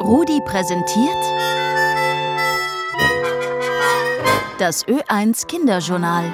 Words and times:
Rudi 0.00 0.40
präsentiert 0.44 1.22
das 4.58 4.84
Ö1 4.86 5.46
Kinderjournal. 5.46 6.24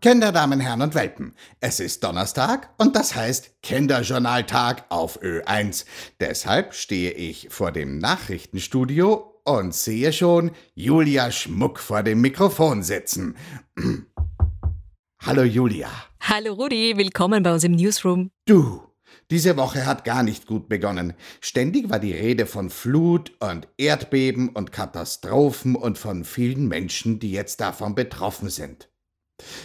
Kinder, 0.00 0.30
Damen, 0.30 0.60
Herren 0.60 0.82
und 0.82 0.94
Welpen, 0.94 1.34
es 1.58 1.80
ist 1.80 2.04
Donnerstag 2.04 2.72
und 2.78 2.94
das 2.94 3.16
heißt 3.16 3.60
Kinderjournaltag 3.62 4.84
auf 4.88 5.20
Ö1. 5.20 5.86
Deshalb 6.20 6.72
stehe 6.72 7.10
ich 7.10 7.48
vor 7.50 7.72
dem 7.72 7.98
Nachrichtenstudio 7.98 9.40
und 9.42 9.74
sehe 9.74 10.12
schon 10.12 10.52
Julia 10.76 11.32
Schmuck 11.32 11.80
vor 11.80 12.04
dem 12.04 12.20
Mikrofon 12.20 12.84
sitzen. 12.84 13.34
Hallo 15.26 15.42
Julia. 15.42 15.90
Hallo 16.20 16.52
Rudi, 16.54 16.96
willkommen 16.96 17.42
bei 17.42 17.52
uns 17.52 17.64
im 17.64 17.72
Newsroom. 17.72 18.30
Du, 18.44 18.80
diese 19.28 19.56
Woche 19.56 19.84
hat 19.84 20.04
gar 20.04 20.22
nicht 20.22 20.46
gut 20.46 20.68
begonnen. 20.68 21.14
Ständig 21.40 21.90
war 21.90 21.98
die 21.98 22.12
Rede 22.12 22.46
von 22.46 22.70
Flut 22.70 23.32
und 23.40 23.66
Erdbeben 23.76 24.50
und 24.50 24.70
Katastrophen 24.70 25.74
und 25.74 25.98
von 25.98 26.24
vielen 26.24 26.68
Menschen, 26.68 27.18
die 27.18 27.32
jetzt 27.32 27.60
davon 27.60 27.96
betroffen 27.96 28.50
sind. 28.50 28.88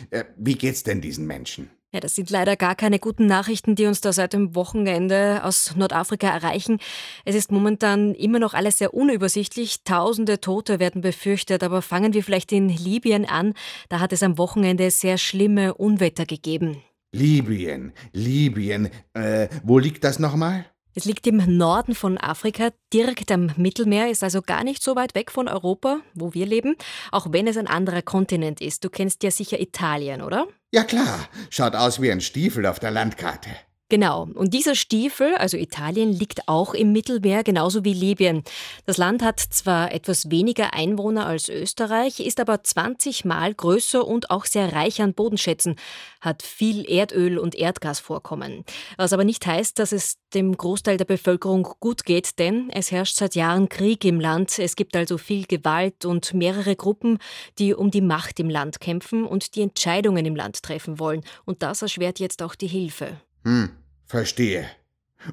Äh, 0.10 0.24
wie 0.36 0.56
geht's 0.56 0.82
denn 0.82 1.00
diesen 1.00 1.28
Menschen? 1.28 1.70
Ja, 1.94 2.00
das 2.00 2.16
sind 2.16 2.30
leider 2.30 2.56
gar 2.56 2.76
keine 2.76 3.00
guten 3.00 3.26
Nachrichten, 3.26 3.76
die 3.76 3.86
uns 3.86 4.00
da 4.00 4.14
seit 4.14 4.32
dem 4.32 4.56
Wochenende 4.56 5.44
aus 5.44 5.76
Nordafrika 5.76 6.30
erreichen. 6.30 6.80
Es 7.26 7.36
ist 7.36 7.52
momentan 7.52 8.16
immer 8.16 8.40
noch 8.40 8.54
alles 8.54 8.78
sehr 8.78 8.94
unübersichtlich. 8.94 9.84
Tausende 9.84 10.40
Tote 10.40 10.80
werden 10.80 11.02
befürchtet, 11.02 11.64
aber 11.64 11.82
fangen 11.82 12.14
wir 12.14 12.24
vielleicht 12.24 12.54
in 12.54 12.70
Libyen 12.70 13.26
an. 13.26 13.56
Da 13.90 14.00
hat 14.00 14.14
es 14.14 14.24
am 14.24 14.38
Wochenende 14.38 14.90
sehr 14.90 15.18
schlimme 15.18 15.74
Unwetter 15.74 16.26
gegeben. 16.26 16.82
Libyen, 17.12 17.92
Libyen, 18.14 18.90
äh, 19.14 19.50
wo 19.64 19.78
liegt 19.78 20.06
das 20.06 20.18
nochmal? 20.18 20.66
Es 20.94 21.06
liegt 21.06 21.26
im 21.26 21.58
Norden 21.58 21.96
von 21.96 22.18
Afrika, 22.18 22.72
direkt 22.92 23.32
am 23.32 23.52
Mittelmeer, 23.56 24.12
ist 24.12 24.24
also 24.24 24.42
gar 24.42 24.66
nicht 24.66 24.84
so 24.84 24.98
weit 24.98 25.16
weg 25.16 25.32
von 25.32 25.48
Europa, 25.48 26.02
wo 26.14 26.34
wir 26.34 26.46
leben, 26.46 26.76
auch 27.12 27.28
wenn 27.32 27.48
es 27.48 27.56
ein 27.56 27.68
anderer 27.68 28.02
Kontinent 28.02 28.60
ist. 28.60 28.84
Du 28.84 28.90
kennst 28.90 29.24
ja 29.24 29.32
sicher 29.32 29.62
Italien, 29.62 30.22
oder? 30.22 30.48
Ja 30.72 30.84
klar, 30.84 31.30
schaut 31.50 31.76
aus 31.76 32.02
wie 32.02 32.12
ein 32.12 32.20
Stiefel 32.20 32.66
auf 32.66 32.80
der 32.80 32.92
Landkarte. 32.92 33.52
Genau. 33.92 34.30
Und 34.36 34.54
dieser 34.54 34.74
Stiefel, 34.74 35.36
also 35.36 35.58
Italien, 35.58 36.14
liegt 36.14 36.48
auch 36.48 36.74
im 36.74 36.94
Mittelmeer, 36.94 37.44
genauso 37.44 37.84
wie 37.84 37.94
Libyen. 37.94 38.42
Das 38.86 38.96
Land 38.96 39.22
hat 39.22 39.42
zwar 39.42 39.92
etwas 39.92 40.32
weniger 40.32 40.74
Einwohner 40.74 41.26
als 41.26 41.50
Österreich, 41.50 42.22
ist 42.22 42.40
aber 42.40 42.64
20 42.64 43.26
Mal 43.26 43.54
größer 43.54 44.08
und 44.08 44.32
auch 44.32 44.46
sehr 44.46 44.72
reich 44.72 45.02
an 45.02 45.14
Bodenschätzen, 45.14 45.76
hat 46.22 46.42
viel 46.42 46.90
Erdöl 46.90 47.38
und 47.38 47.54
Erdgasvorkommen. 47.54 48.64
Was 48.96 49.12
aber 49.12 49.26
nicht 49.26 49.46
heißt, 49.46 49.78
dass 49.78 49.92
es 49.92 50.20
dem 50.34 50.56
Großteil 50.56 50.96
der 50.96 51.04
Bevölkerung 51.04 51.68
gut 51.82 52.06
geht, 52.06 52.40
denn 52.40 52.70
es 52.70 52.94
herrscht 52.94 53.18
seit 53.18 53.36
Jahren 53.36 53.68
Krieg 53.68 54.06
im 54.06 54.22
Land. 54.22 54.58
Es 54.58 54.78
gibt 54.78 54.96
also 54.96 55.18
viel 55.18 55.46
Gewalt 55.48 56.06
und 56.06 56.34
mehrere 56.34 56.78
Gruppen, 56.78 57.18
die 57.60 57.74
um 57.74 57.92
die 57.92 58.00
Macht 58.00 58.40
im 58.40 58.50
Land 58.50 58.80
kämpfen 58.80 59.26
und 59.26 59.56
die 59.56 59.62
Entscheidungen 59.64 60.26
im 60.26 60.38
Land 60.38 60.64
treffen 60.64 60.98
wollen. 60.98 61.26
Und 61.44 61.62
das 61.62 61.82
erschwert 61.82 62.22
jetzt 62.22 62.42
auch 62.42 62.56
die 62.56 62.68
Hilfe. 62.68 63.20
Hm. 63.44 63.81
Verstehe. 64.12 64.66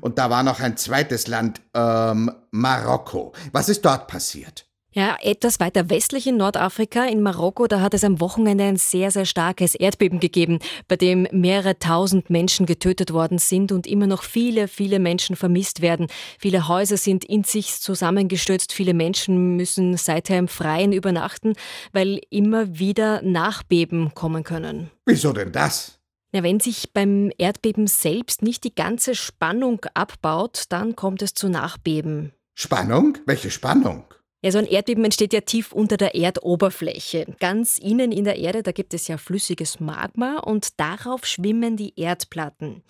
Und 0.01 0.19
da 0.19 0.31
war 0.31 0.45
noch 0.45 0.61
ein 0.61 0.77
zweites 0.77 1.27
Land, 1.27 1.61
ähm, 1.75 2.31
Marokko. 2.53 3.33
Was 3.51 3.69
ist 3.69 3.85
dort 3.85 4.07
passiert? 4.07 4.67
Ja, 4.93 5.17
etwas 5.21 5.59
weiter 5.59 5.91
westlich 5.91 6.29
in 6.29 6.37
Nordafrika, 6.37 7.05
in 7.05 7.21
Marokko, 7.21 7.67
da 7.67 7.81
hat 7.81 7.93
es 7.95 8.05
am 8.05 8.21
Wochenende 8.21 8.65
ein 8.65 8.77
sehr, 8.77 9.11
sehr 9.11 9.27
starkes 9.27 9.75
Erdbeben 9.75 10.21
gegeben, 10.21 10.61
bei 10.87 10.95
dem 10.95 11.27
mehrere 11.33 11.81
tausend 11.81 12.31
Menschen 12.31 12.67
getötet 12.67 13.13
worden 13.13 13.39
sind 13.39 13.73
und 13.73 13.89
immer 13.89 14.07
noch 14.07 14.23
viele, 14.23 14.69
viele 14.69 15.01
Menschen 15.01 15.35
vermisst 15.35 15.83
werden. 15.83 16.07
Viele 16.39 16.69
Häuser 16.69 16.97
sind 16.97 17.25
in 17.25 17.43
sich 17.43 17.81
zusammengestürzt, 17.81 18.73
viele 18.73 18.95
Menschen 18.95 19.57
müssen 19.57 19.97
seither 19.97 20.39
im 20.39 20.47
Freien 20.47 20.93
übernachten, 20.93 21.55
weil 21.93 22.21
immer 22.31 22.79
wieder 22.79 23.23
Nachbeben 23.23 24.15
kommen 24.15 24.45
können. 24.45 24.93
Wieso 25.05 25.33
denn 25.33 25.51
das? 25.51 25.98
Ja, 26.33 26.43
wenn 26.43 26.61
sich 26.61 26.93
beim 26.93 27.33
Erdbeben 27.39 27.87
selbst 27.87 28.43
nicht 28.43 28.65
die 28.65 28.75
ganze 28.75 29.15
Spannung 29.15 29.81
abbaut, 29.95 30.65
dann 30.69 30.95
kommt 30.95 31.23
es 31.23 31.33
zu 31.33 31.49
Nachbeben. 31.49 32.33
Spannung? 32.55 33.17
Welche 33.25 33.51
Spannung? 33.51 34.05
Ja, 34.41 34.53
so 34.53 34.59
ein 34.59 34.67
Erdbeben 34.67 35.05
entsteht 35.05 35.33
ja 35.33 35.41
tief 35.41 35.73
unter 35.73 35.97
der 35.97 36.15
Erdoberfläche. 36.15 37.27
Ganz 37.41 37.77
innen 37.77 38.13
in 38.13 38.23
der 38.23 38.37
Erde, 38.37 38.63
da 38.63 38.71
gibt 38.71 38.95
es 38.95 39.09
ja 39.09 39.17
flüssiges 39.17 39.81
Magma 39.81 40.39
und 40.39 40.79
darauf 40.79 41.27
schwimmen 41.27 41.77
die 41.77 41.99
Erdplatten, 41.99 42.85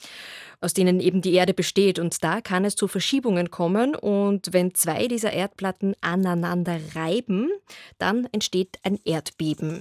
aus 0.60 0.75
denen 0.75 1.00
eben 1.00 1.22
die 1.22 1.32
Erde 1.32 1.54
besteht. 1.54 1.98
Und 1.98 2.22
da 2.22 2.43
kann 2.43 2.66
es 2.66 2.77
zu 2.77 2.87
Verschiebungen 2.87 3.50
kommen. 3.50 3.94
Und 3.94 4.53
wenn 4.53 4.75
zwei 4.75 5.09
dieser 5.09 5.32
Erdplatten 5.32 5.94
aneinander 6.03 6.78
reiben, 6.94 7.48
dann 7.97 8.28
entsteht 8.32 8.77
ein 8.82 8.98
Erdbeben. 9.04 9.81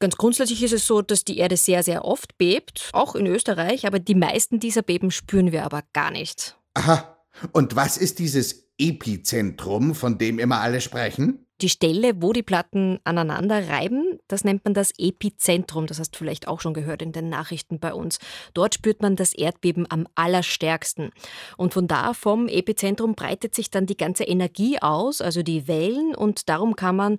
Ganz 0.00 0.16
grundsätzlich 0.16 0.62
ist 0.62 0.72
es 0.72 0.86
so, 0.86 1.02
dass 1.02 1.24
die 1.24 1.36
Erde 1.36 1.58
sehr, 1.58 1.82
sehr 1.82 2.06
oft 2.06 2.38
bebt, 2.38 2.88
auch 2.94 3.14
in 3.14 3.26
Österreich, 3.26 3.86
aber 3.86 3.98
die 3.98 4.14
meisten 4.14 4.58
dieser 4.58 4.80
Beben 4.80 5.10
spüren 5.10 5.52
wir 5.52 5.62
aber 5.62 5.82
gar 5.92 6.10
nicht. 6.10 6.56
Aha. 6.72 7.18
Und 7.52 7.76
was 7.76 7.98
ist 7.98 8.18
dieses 8.18 8.70
Epizentrum, 8.78 9.94
von 9.94 10.16
dem 10.16 10.38
immer 10.38 10.60
alle 10.60 10.80
sprechen? 10.80 11.46
Die 11.60 11.68
Stelle, 11.68 12.22
wo 12.22 12.32
die 12.32 12.42
Platten 12.42 12.98
aneinander 13.04 13.68
reiben, 13.68 14.09
das 14.32 14.44
nennt 14.44 14.64
man 14.64 14.74
das 14.74 14.92
Epizentrum. 14.98 15.86
Das 15.86 15.98
hast 15.98 16.12
du 16.12 16.18
vielleicht 16.18 16.48
auch 16.48 16.60
schon 16.60 16.74
gehört 16.74 17.02
in 17.02 17.12
den 17.12 17.28
Nachrichten 17.28 17.78
bei 17.78 17.92
uns. 17.92 18.18
Dort 18.54 18.74
spürt 18.74 19.02
man 19.02 19.16
das 19.16 19.32
Erdbeben 19.32 19.86
am 19.90 20.06
allerstärksten. 20.14 21.10
Und 21.56 21.74
von 21.74 21.88
da 21.88 22.14
vom 22.14 22.48
Epizentrum 22.48 23.14
breitet 23.14 23.54
sich 23.54 23.70
dann 23.70 23.86
die 23.86 23.96
ganze 23.96 24.24
Energie 24.24 24.78
aus, 24.80 25.20
also 25.20 25.42
die 25.42 25.68
Wellen. 25.68 26.14
Und 26.14 26.48
darum 26.48 26.76
kann 26.76 26.96
man, 26.96 27.14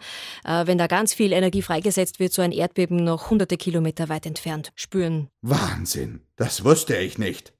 äh, 0.46 0.66
wenn 0.66 0.78
da 0.78 0.88
ganz 0.88 1.14
viel 1.14 1.34
Energie 1.34 1.62
freigesetzt 1.62 2.20
wird, 2.20 2.34
so 2.34 2.42
ein 2.42 2.52
Erdbeben 2.52 3.04
noch 3.04 3.30
hunderte 3.30 3.58
Kilometer 3.58 4.10
weit 4.10 4.26
entfernt 4.26 4.72
spüren. 4.76 5.28
Wahnsinn, 5.42 6.22
das 6.36 6.64
wusste 6.64 6.98
ich 6.98 7.18
nicht. 7.18 7.54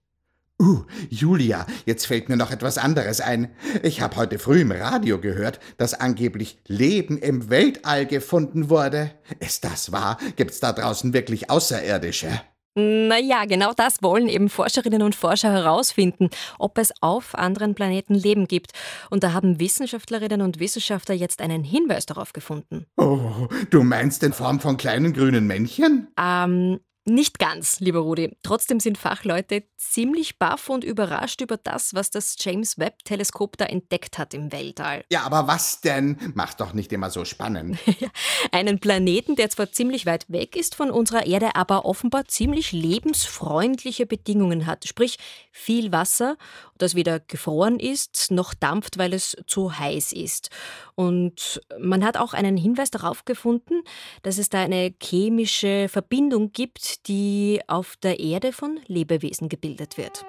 Uh, 0.62 0.84
Julia, 1.10 1.66
jetzt 1.88 2.06
fällt 2.06 2.30
mir 2.30 2.38
noch 2.38 2.52
etwas 2.52 2.78
anderes 2.78 3.20
ein. 3.20 3.50
Ich 3.82 4.00
habe 4.00 4.16
heute 4.16 4.38
früh 4.38 4.62
im 4.62 4.72
Radio 4.72 5.20
gehört, 5.20 5.60
dass 5.78 5.96
angeblich 5.96 6.60
Leben 6.68 7.18
im 7.18 7.50
Weltall 7.50 8.06
gefunden 8.06 8.70
wurde. 8.70 9.10
Ist 9.40 9.64
das 9.64 9.92
wahr? 9.92 10.20
Gibt's 10.36 10.60
da 10.60 10.72
draußen 10.72 11.14
wirklich 11.14 11.50
Außerirdische? 11.50 12.42
Naja, 12.76 13.46
genau 13.46 13.74
das 13.76 14.04
wollen 14.04 14.30
eben 14.30 14.50
Forscherinnen 14.50 15.02
und 15.02 15.16
Forscher 15.16 15.52
herausfinden, 15.52 16.30
ob 16.60 16.78
es 16.78 16.94
auf 17.02 17.34
anderen 17.34 17.74
Planeten 17.74 18.14
Leben 18.14 18.48
gibt. 18.48 18.74
Und 19.10 19.24
da 19.24 19.34
haben 19.34 19.60
Wissenschaftlerinnen 19.60 20.44
und 20.44 20.60
Wissenschaftler 20.60 21.16
jetzt 21.16 21.42
einen 21.42 21.64
Hinweis 21.64 22.06
darauf 22.06 22.34
gefunden. 22.34 22.86
Oh, 22.98 23.48
du 23.72 23.84
meinst 23.84 24.22
in 24.22 24.32
Form 24.32 24.60
von 24.60 24.78
kleinen 24.78 25.14
grünen 25.14 25.48
Männchen? 25.48 26.08
Ähm, 26.22 26.80
nicht 27.06 27.40
ganz, 27.40 27.80
lieber 27.80 28.00
Rudi. 28.00 28.38
Trotzdem 28.44 28.80
sind 28.80 28.98
Fachleute 28.98 29.64
ziemlich 29.78 30.38
baff 30.38 30.70
und 30.70 30.84
überrascht 30.84 31.42
über 31.42 31.58
das, 31.58 31.96
was 31.96 32.12
das 32.12 32.36
James 32.40 32.78
Webb-Teleskop 32.78 33.58
da 33.58 33.66
entdeckt 33.66 34.20
hat 34.20 34.36
im 34.36 34.52
Weltall. 34.52 35.04
Ja, 35.12 35.24
aber 35.24 35.48
was 35.48 35.82
denn? 35.82 36.18
Mach 36.36 36.54
doch 36.54 36.74
nicht 36.74 36.94
immer 36.94 37.10
so 37.10 37.26
spannend. 37.26 37.80
Einen 38.52 38.80
Planeten, 38.80 39.36
der 39.36 39.50
zwar 39.50 39.72
ziemlich 39.72 40.06
weit 40.06 40.30
weg 40.30 40.56
ist 40.56 40.76
von 40.76 40.92
unserer 40.92 41.26
Erde, 41.26 41.56
aber 41.56 41.86
offenbar 41.86 42.26
ziemlich 42.26 42.72
lebensfreundliche 42.72 44.06
Bedingungen 44.06 44.68
hat. 44.68 44.88
Sprich, 44.88 45.18
viel 45.52 45.92
Wasser, 45.92 46.38
das 46.78 46.96
weder 46.96 47.20
gefroren 47.20 47.80
ist 47.80 48.30
noch 48.30 48.54
dampft, 48.54 48.98
weil 48.98 49.14
es 49.14 49.36
zu 49.48 49.78
heiß 49.78 50.14
ist. 50.14 50.50
Und 50.96 51.62
man 51.80 52.04
hat 52.04 52.18
auch 52.18 52.34
einen 52.34 52.58
Hinweis 52.58 52.92
darauf 52.92 53.26
gefunden, 53.26 53.82
dass 54.22 54.38
es 54.38 54.50
da 54.50 54.62
eine 54.62 54.94
chemische 55.02 55.88
Verbindung 55.90 56.52
gibt, 56.52 57.01
die 57.08 57.62
auf 57.68 57.96
der 58.02 58.20
Erde 58.20 58.54
von 58.54 58.80
Lebewesen 58.88 59.50
gebildet 59.50 59.98
wird. 59.98 60.26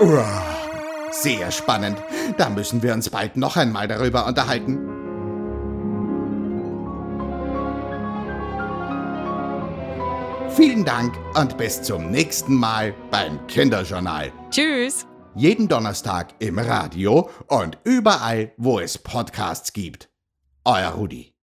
Uah, 0.00 0.42
sehr 1.10 1.50
spannend. 1.50 2.02
Da 2.36 2.48
müssen 2.48 2.82
wir 2.82 2.94
uns 2.94 3.10
bald 3.10 3.36
noch 3.36 3.56
einmal 3.56 3.88
darüber 3.88 4.26
unterhalten. 4.26 4.78
Vielen 10.58 10.84
Dank 10.84 11.16
und 11.36 11.56
bis 11.56 11.82
zum 11.82 12.10
nächsten 12.10 12.54
Mal 12.54 12.94
beim 13.10 13.46
Kinderjournal. 13.46 14.32
Tschüss. 14.50 15.06
Jeden 15.36 15.68
Donnerstag 15.68 16.34
im 16.40 16.58
Radio 16.58 17.30
und 17.46 17.78
überall, 17.84 18.52
wo 18.56 18.80
es 18.80 18.98
Podcasts 18.98 19.72
gibt. 19.72 20.07
Euer 20.68 20.90
Rudi. 20.90 21.32